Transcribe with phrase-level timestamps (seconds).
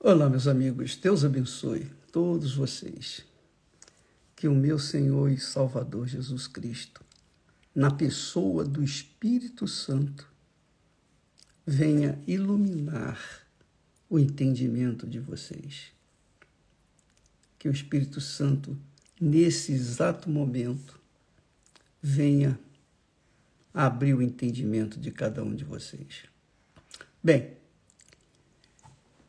[0.00, 3.26] Olá, meus amigos, Deus abençoe todos vocês.
[4.36, 7.04] Que o meu Senhor e Salvador Jesus Cristo,
[7.74, 10.24] na pessoa do Espírito Santo,
[11.66, 13.44] venha iluminar
[14.08, 15.92] o entendimento de vocês.
[17.58, 18.78] Que o Espírito Santo,
[19.20, 21.00] nesse exato momento,
[22.00, 22.56] venha
[23.74, 26.22] abrir o entendimento de cada um de vocês.
[27.20, 27.58] Bem,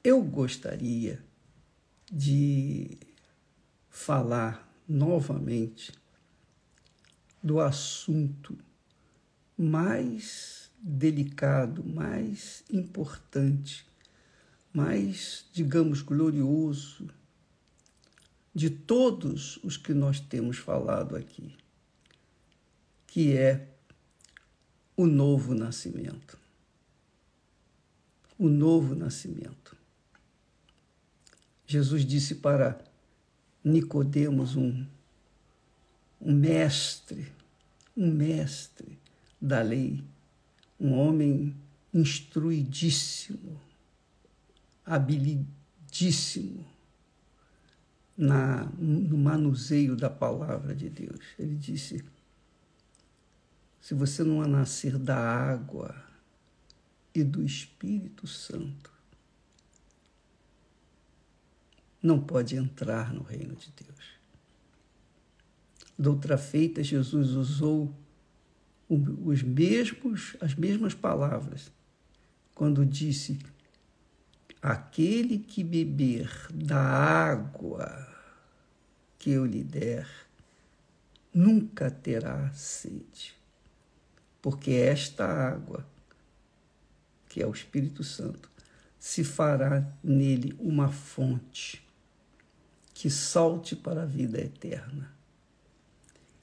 [0.04, 1.24] eu gostaria
[2.12, 2.98] de
[3.90, 5.92] falar novamente
[7.42, 8.58] do assunto
[9.58, 13.86] mais delicado, mais importante,
[14.74, 17.10] mais, digamos, glorioso
[18.56, 21.56] de todos os que nós temos falado aqui,
[23.06, 23.68] que é
[24.96, 26.38] o novo nascimento.
[28.38, 29.79] O novo nascimento.
[31.70, 32.84] Jesus disse para
[33.64, 34.84] Nicodemos, um,
[36.20, 37.32] um mestre,
[37.96, 38.98] um mestre
[39.40, 40.04] da lei,
[40.80, 41.56] um homem
[41.94, 43.62] instruidíssimo,
[44.84, 46.66] habilidíssimo
[48.18, 51.20] na, no manuseio da palavra de Deus.
[51.38, 52.04] Ele disse:
[53.80, 55.96] se você não nascer da água
[57.14, 58.98] e do Espírito Santo,
[62.02, 64.20] não pode entrar no reino de Deus.
[65.98, 67.94] Doutra feita, Jesus usou
[68.90, 71.72] os mesmos, as mesmas palavras
[72.56, 73.38] quando disse:
[74.62, 78.08] Aquele que beber da água
[79.18, 80.08] que eu lhe der,
[81.34, 83.34] nunca terá sede,
[84.42, 85.86] porque esta água,
[87.28, 88.50] que é o Espírito Santo,
[88.98, 91.89] se fará nele uma fonte
[93.00, 95.10] que salte para a vida eterna.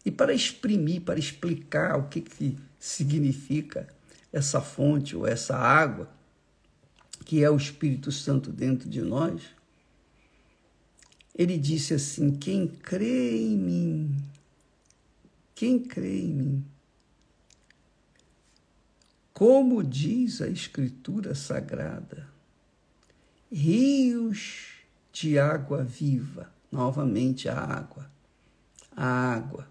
[0.03, 3.87] E para exprimir, para explicar o que, que significa
[4.33, 6.11] essa fonte ou essa água,
[7.27, 9.43] que é o Espírito Santo dentro de nós,
[11.35, 14.17] ele disse assim: Quem crê em mim,
[15.55, 16.65] quem crê em mim,
[19.35, 22.27] como diz a Escritura Sagrada,
[23.53, 24.76] rios
[25.19, 28.11] de água viva, novamente a água,
[28.95, 29.67] a água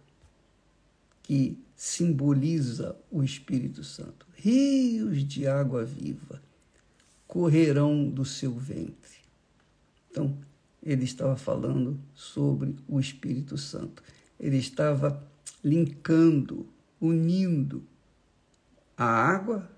[1.22, 4.26] que simboliza o Espírito Santo.
[4.34, 6.42] Rios de água viva
[7.28, 9.20] correrão do seu ventre.
[10.10, 10.36] Então,
[10.82, 14.02] ele estava falando sobre o Espírito Santo.
[14.40, 15.24] Ele estava
[15.64, 16.68] linkando,
[17.00, 17.84] unindo
[18.98, 19.70] a água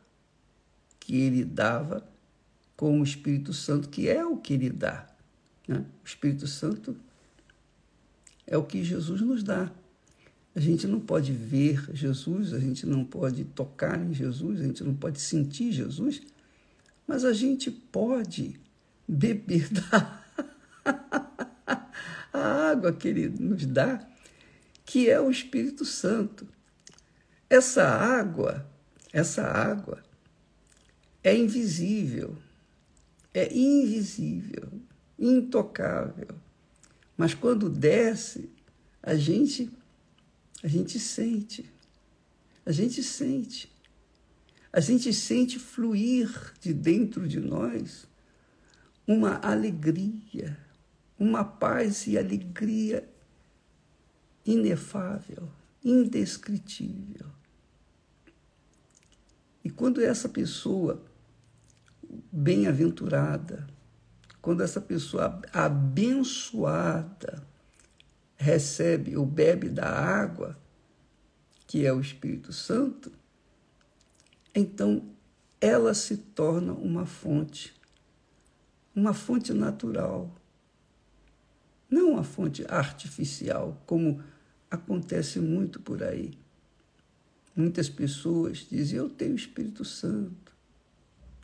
[0.97, 2.09] que ele dava
[2.77, 5.16] com o Espírito Santo, que é o que ele dá.
[5.67, 5.85] Né?
[6.03, 6.95] O Espírito Santo
[8.45, 9.71] é o que Jesus nos dá.
[10.55, 14.83] A gente não pode ver Jesus, a gente não pode tocar em Jesus, a gente
[14.83, 16.21] não pode sentir Jesus,
[17.05, 18.59] mas a gente pode
[19.07, 20.23] beber da
[22.33, 24.07] a água que ele nos dá,
[24.85, 26.47] que é o Espírito Santo.
[27.49, 28.67] Essa água,
[29.11, 30.03] essa água
[31.23, 32.37] é invisível,
[33.33, 34.69] é invisível
[35.17, 36.29] intocável.
[37.15, 38.49] Mas quando desce,
[39.01, 39.71] a gente
[40.63, 41.71] a gente sente.
[42.65, 43.71] A gente sente.
[44.73, 48.07] A gente sente fluir de dentro de nós
[49.07, 50.57] uma alegria,
[51.17, 53.07] uma paz e alegria
[54.45, 55.49] inefável,
[55.83, 57.27] indescritível.
[59.63, 61.03] E quando essa pessoa
[62.31, 63.67] bem-aventurada,
[64.47, 67.45] quando essa pessoa abençoada
[68.37, 70.57] recebe ou bebe da água,
[71.67, 73.11] que é o Espírito Santo,
[74.55, 75.03] então
[75.59, 77.75] ela se torna uma fonte,
[78.95, 80.33] uma fonte natural,
[81.89, 84.23] não uma fonte artificial, como
[84.71, 86.39] acontece muito por aí.
[87.53, 90.53] Muitas pessoas dizem: Eu tenho o Espírito Santo,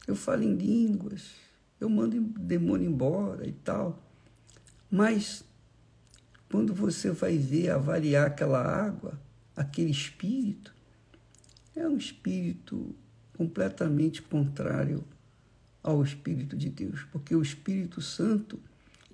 [0.08, 1.44] eu falo em línguas
[1.84, 4.02] eu mando o demônio embora e tal.
[4.90, 5.44] Mas
[6.50, 9.20] quando você vai ver, avaliar aquela água,
[9.56, 10.74] aquele espírito,
[11.76, 12.96] é um espírito
[13.36, 15.04] completamente contrário
[15.82, 18.58] ao Espírito de Deus, porque o Espírito Santo,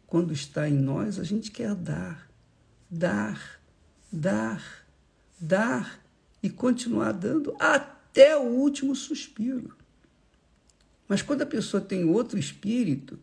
[0.06, 2.30] quando está em nós, a gente quer dar,
[2.90, 3.60] dar,
[4.12, 4.86] dar,
[5.40, 6.00] dar
[6.44, 9.79] e continuar dando até o último suspiro.
[11.10, 13.20] Mas quando a pessoa tem outro espírito,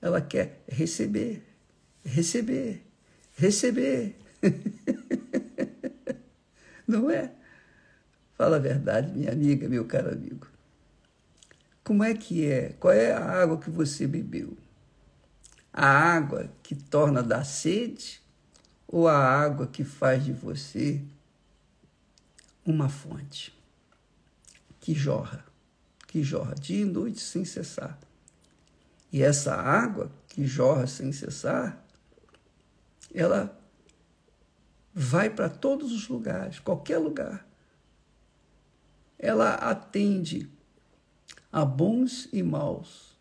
[0.00, 1.42] ela quer receber,
[2.02, 2.82] receber,
[3.36, 4.16] receber.
[6.88, 7.30] Não é?
[8.34, 10.48] Fala a verdade, minha amiga, meu caro amigo.
[11.84, 12.70] Como é que é?
[12.80, 14.56] Qual é a água que você bebeu?
[15.70, 18.22] A água que torna da sede
[18.88, 21.02] ou a água que faz de você
[22.64, 23.54] uma fonte
[24.80, 25.51] que jorra,
[26.12, 27.98] que jorra dia e noite sem cessar?
[29.10, 31.82] E essa água que jorra sem cessar,
[33.14, 33.58] ela
[34.92, 37.48] vai para todos os lugares, qualquer lugar.
[39.18, 40.50] Ela atende
[41.50, 43.18] a bons e maus.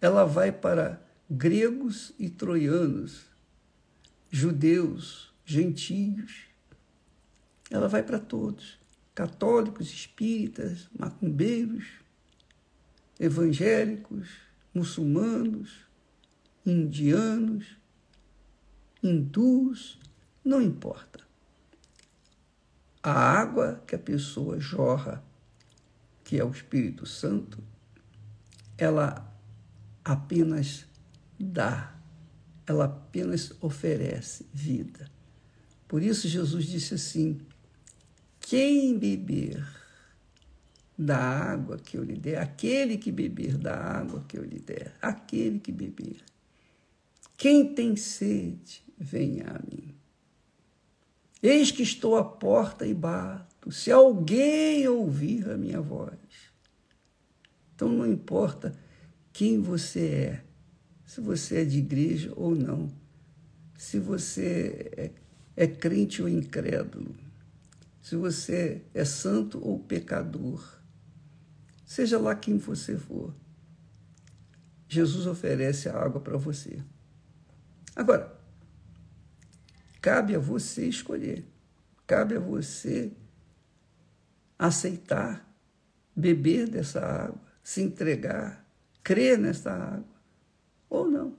[0.00, 1.00] Ela vai para
[1.30, 3.26] gregos e troianos,
[4.28, 6.46] judeus, gentios.
[7.70, 8.76] Ela vai para todos,
[9.16, 11.86] católicos, espíritas, macumbeiros,
[13.18, 14.28] evangélicos,
[14.74, 15.86] muçulmanos,
[16.66, 17.78] indianos,
[19.02, 19.98] hindus,
[20.44, 21.24] não importa.
[23.02, 25.24] A água que a pessoa jorra,
[26.22, 27.64] que é o Espírito Santo,
[28.76, 29.34] ela
[30.04, 30.84] apenas
[31.40, 31.98] dá,
[32.66, 35.10] ela apenas oferece vida.
[35.88, 37.40] Por isso Jesus disse assim:
[38.48, 39.66] quem beber
[40.96, 44.94] da água que eu lhe der, aquele que beber da água que eu lhe der,
[45.02, 46.18] aquele que beber.
[47.36, 49.92] Quem tem sede, venha a mim.
[51.42, 53.72] Eis que estou à porta e bato.
[53.72, 56.14] Se alguém ouvir a minha voz.
[57.74, 58.78] Então não importa
[59.32, 60.44] quem você é,
[61.04, 62.92] se você é de igreja ou não,
[63.76, 65.10] se você é,
[65.56, 67.25] é crente ou incrédulo,
[68.06, 70.80] se você é santo ou pecador,
[71.84, 73.34] seja lá quem você for,
[74.88, 76.80] Jesus oferece a água para você.
[77.96, 78.36] Agora,
[80.06, 81.44] Cabe a você escolher.
[82.06, 83.10] Cabe a você
[84.56, 85.44] aceitar,
[86.14, 88.64] beber dessa água, se entregar,
[89.02, 90.16] crer nessa água
[90.88, 91.36] ou não.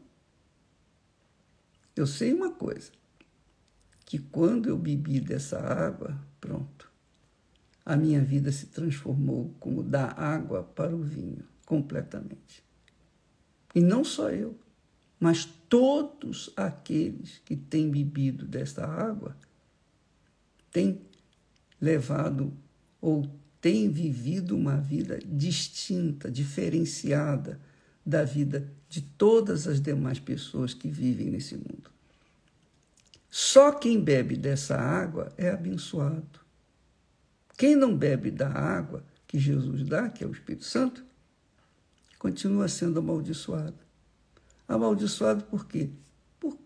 [1.96, 2.92] Eu sei uma coisa,
[4.06, 6.92] que quando eu bebi dessa água, pronto,
[7.86, 12.64] a minha vida se transformou como da água para o vinho, completamente.
[13.74, 14.58] E não só eu.
[15.20, 19.36] Mas todos aqueles que têm bebido desta água
[20.72, 21.02] têm
[21.82, 22.54] levado
[23.02, 23.26] ou
[23.60, 27.60] têm vivido uma vida distinta, diferenciada
[28.06, 31.97] da vida de todas as demais pessoas que vivem nesse mundo.
[33.40, 36.40] Só quem bebe dessa água é abençoado.
[37.56, 41.06] Quem não bebe da água que Jesus dá, que é o Espírito Santo,
[42.18, 43.78] continua sendo amaldiçoado.
[44.68, 45.92] Amaldiçoado por quê?
[46.40, 46.58] Por,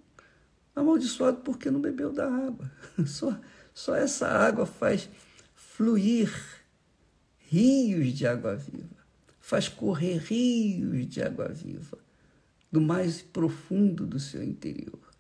[0.73, 2.71] amaldiçoado porque não bebeu da água.
[3.06, 3.38] Só,
[3.73, 5.09] só essa água faz
[5.53, 6.33] fluir
[7.38, 8.95] rios de água viva,
[9.41, 11.97] faz correr rios de água viva
[12.71, 15.10] do mais profundo do seu interior.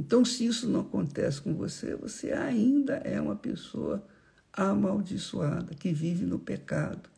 [0.00, 4.02] Então, se isso não acontece com você, você ainda é uma pessoa
[4.50, 7.10] amaldiçoada, que vive no pecado.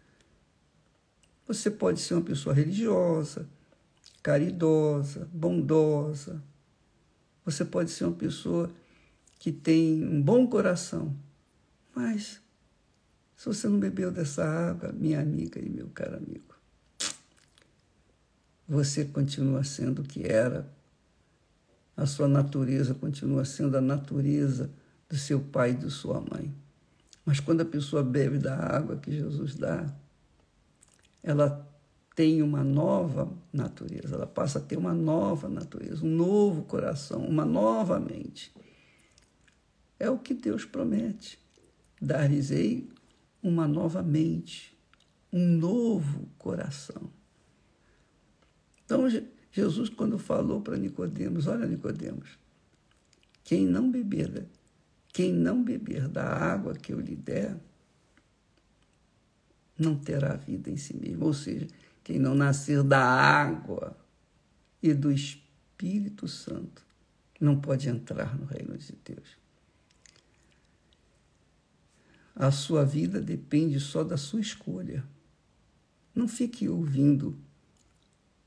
[1.46, 3.48] Você pode ser uma pessoa religiosa,
[4.20, 6.42] caridosa, bondosa.
[7.44, 8.68] Você pode ser uma pessoa
[9.38, 11.14] que tem um bom coração,
[11.94, 12.40] mas
[13.36, 16.52] se você não bebeu dessa água, minha amiga e meu caro amigo,
[18.66, 20.81] você continua sendo o que era.
[21.96, 24.70] A sua natureza continua sendo a natureza
[25.08, 26.52] do seu pai e de sua mãe.
[27.24, 29.86] Mas quando a pessoa bebe da água que Jesus dá,
[31.22, 31.68] ela
[32.14, 37.44] tem uma nova natureza, ela passa a ter uma nova natureza, um novo coração, uma
[37.44, 38.52] nova mente.
[39.98, 41.38] É o que Deus promete.
[42.00, 42.90] Dar-lhes-ei
[43.42, 44.76] uma nova mente,
[45.32, 47.10] um novo coração.
[48.84, 49.06] Então,
[49.52, 52.38] Jesus, quando falou para Nicodemos, olha, Nicodemos,
[53.44, 54.46] quem não beber,
[55.12, 57.56] quem não beber da água que eu lhe der,
[59.78, 61.26] não terá vida em si mesmo.
[61.26, 61.66] Ou seja,
[62.02, 63.96] quem não nascer da água
[64.82, 66.84] e do Espírito Santo
[67.40, 69.36] não pode entrar no reino de Deus.
[72.34, 75.04] A sua vida depende só da sua escolha.
[76.14, 77.38] Não fique ouvindo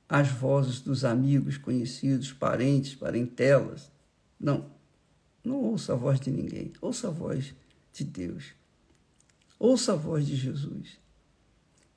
[0.07, 3.91] as vozes dos amigos, conhecidos, parentes, parentelas.
[4.39, 4.69] Não.
[5.43, 6.73] Não ouça a voz de ninguém.
[6.81, 7.53] Ouça a voz
[7.93, 8.53] de Deus.
[9.59, 10.99] Ouça a voz de Jesus.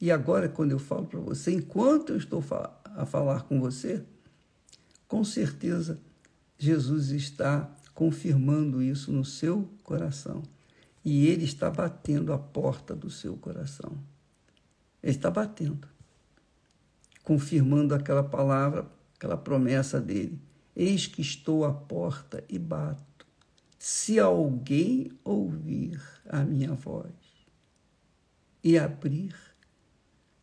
[0.01, 2.43] E agora, quando eu falo para você, enquanto eu estou
[2.85, 4.05] a falar com você,
[5.07, 6.01] com certeza
[6.59, 10.43] Jesus está confirmando isso no seu coração.
[11.05, 13.97] E ele está batendo a porta do seu coração.
[15.03, 15.89] Ele está batendo,
[17.29, 20.41] confirmando aquela palavra, aquela promessa dele.
[20.75, 23.27] Eis que estou à porta e bato.
[23.79, 27.13] Se alguém ouvir a minha voz
[28.65, 29.37] e abrir,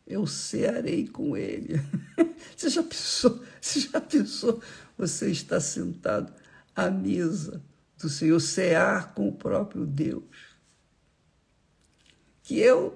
[0.06, 1.74] eu cearei com ele.
[2.56, 3.42] Você já pensou?
[3.60, 4.62] Você já pensou?
[4.96, 6.32] Você está sentado
[6.72, 7.60] à mesa
[7.98, 10.22] do Senhor, cear com o próprio Deus.
[12.44, 12.94] Que o,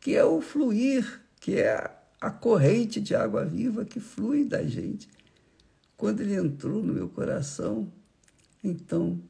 [0.00, 5.10] que é o fluir, que é a corrente de água viva que flui da gente.
[5.94, 7.92] Quando ele entrou no meu coração,
[8.62, 9.22] então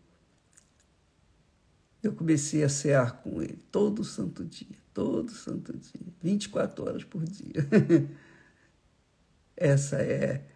[2.01, 7.25] eu comecei a cear com ele todo santo dia, todo santo dia, 24 horas por
[7.25, 7.67] dia.
[9.57, 10.47] Essa é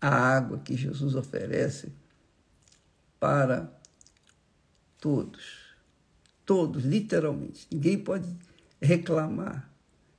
[0.00, 1.92] a água que Jesus oferece
[3.20, 3.72] para
[4.98, 5.66] todos.
[6.44, 7.68] Todos, literalmente.
[7.70, 8.28] Ninguém pode
[8.80, 9.70] reclamar,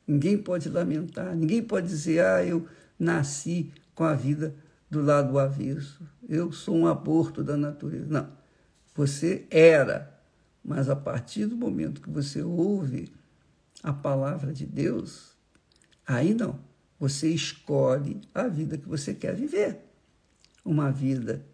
[0.07, 4.55] ninguém pode lamentar, ninguém pode dizer, ah, eu nasci com a vida
[4.89, 8.07] do lado avesso, eu sou um aborto da natureza.
[8.07, 8.29] Não.
[8.95, 10.17] Você era
[10.67, 13.09] mas a partir do momento que você ouve
[13.81, 15.33] a palavra de Deus,
[16.05, 16.59] aí não.
[16.99, 19.79] Você escolhe a vida que você quer viver.
[20.65, 21.45] Uma vida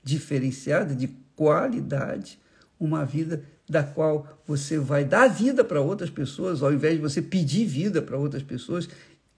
[0.00, 2.38] diferenciada, de qualidade,
[2.78, 7.20] uma vida da qual você vai dar vida para outras pessoas, ao invés de você
[7.20, 8.88] pedir vida para outras pessoas,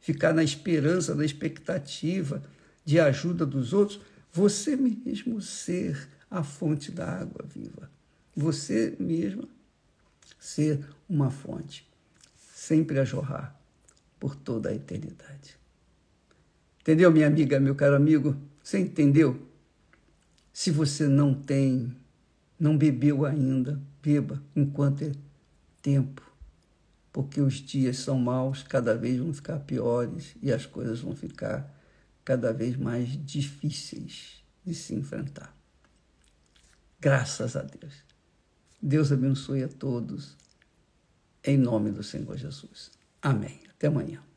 [0.00, 2.42] ficar na esperança, na expectativa
[2.84, 4.00] de ajuda dos outros,
[4.32, 7.88] você mesmo ser a fonte da água viva
[8.38, 9.48] você mesma
[10.38, 11.84] ser uma fonte,
[12.54, 13.58] sempre a jorrar
[14.20, 15.58] por toda a eternidade.
[16.80, 18.36] Entendeu, minha amiga, meu caro amigo?
[18.62, 19.44] Você entendeu?
[20.52, 21.94] Se você não tem,
[22.58, 25.12] não bebeu ainda, beba enquanto é
[25.80, 26.22] tempo,
[27.12, 31.72] porque os dias são maus, cada vez vão ficar piores e as coisas vão ficar
[32.24, 35.56] cada vez mais difíceis de se enfrentar.
[37.00, 37.94] Graças a Deus.
[38.80, 40.36] Deus abençoe a todos,
[41.44, 42.90] em nome do Senhor Jesus.
[43.22, 43.60] Amém.
[43.70, 44.27] Até amanhã.